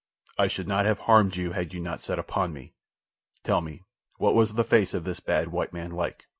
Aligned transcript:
"I 0.35 0.47
should 0.47 0.67
not 0.67 0.85
have 0.87 0.97
harmed 1.01 1.35
you 1.35 1.51
had 1.51 1.75
you 1.75 1.79
not 1.79 2.01
set 2.01 2.17
upon 2.17 2.53
me. 2.53 2.73
Tell 3.43 3.61
me, 3.61 3.83
what 4.17 4.33
was 4.33 4.55
the 4.55 4.63
face 4.63 4.95
of 4.95 5.03
this 5.03 5.19
bad 5.19 5.49
white 5.49 5.73
man 5.73 5.91
like? 5.91 6.25